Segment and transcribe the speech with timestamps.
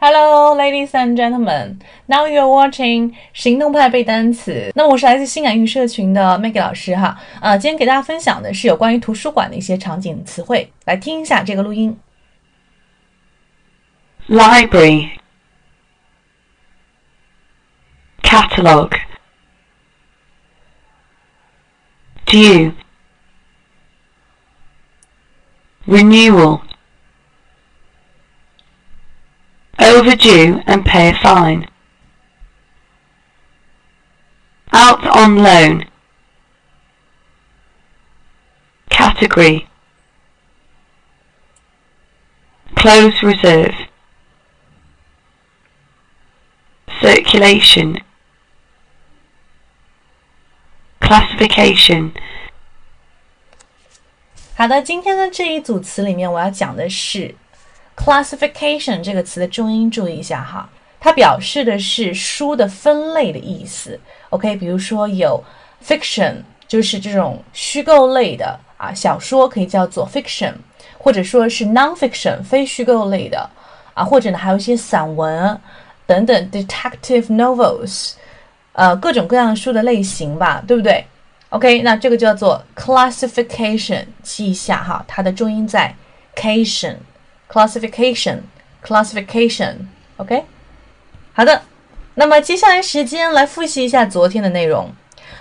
[0.00, 1.78] Hello, ladies and gentlemen.
[2.06, 4.70] Now you're watching 行动派背单词。
[4.74, 7.18] 那么我是来自新感英语社群的 Maggie 老师哈。
[7.40, 11.98] 呃，今天给大家分享的是有关于图书馆的一些场景词汇，来听一下这个录音。
[14.28, 15.12] Library
[18.22, 18.98] Catalogue
[22.26, 22.74] Due
[25.86, 26.60] Renewal
[29.80, 31.68] overdue and pay a fine.
[34.72, 35.86] Out on loan.
[38.90, 39.68] Category.
[42.76, 43.74] Close reserve.
[47.00, 48.02] Circulation.
[51.00, 52.12] Classification.
[54.56, 57.34] 好的，今天的这一组词里面，我要讲的是
[58.03, 60.67] classification 这个词的重音注意一下哈，
[60.99, 63.99] 它表示的是书的分类的意思。
[64.31, 65.43] OK，比如说有
[65.85, 70.53] fiction，就是这种虚构类的啊小说可以叫做 fiction，
[70.97, 73.47] 或者说是 non-fiction 非虚构类的
[73.93, 75.59] 啊，或者呢还有一些散文
[76.07, 78.13] 等等 detective novels，
[78.73, 81.05] 呃各种各样书的类型吧，对不对
[81.49, 85.93] ？OK，那这个叫做 classification，记一下哈，它的重音在
[86.35, 86.95] cation。
[87.50, 88.40] classification
[88.84, 90.44] classification，OK，
[91.32, 91.62] 好的，
[92.14, 94.90] 那么接下来时间来复习一下昨天的内容。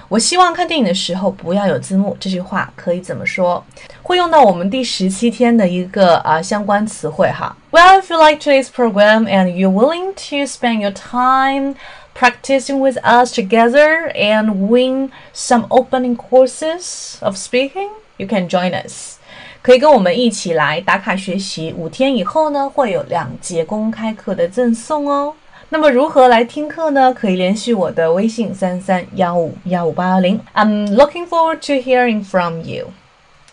[0.07, 3.63] 我希望看电影的时候不要有字幕，这句话可以怎么说？
[4.03, 7.57] 会用到我们第十七天的一个啊相关词汇哈。
[7.71, 11.75] Well, if you like today's program and you're willing to spend your time
[12.13, 19.17] practicing with us together and win some opening courses of speaking, you can join us.
[19.62, 25.34] 可以跟我们一起来打卡学习，五天以后呢会有两节公开课的赠送哦。
[25.68, 27.14] 那么如何来听课呢？
[27.14, 30.40] 可以联系我的微信三三幺五幺五八幺零。
[30.54, 32.88] I'm looking forward to hearing from you.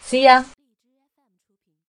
[0.04, 0.57] See ya.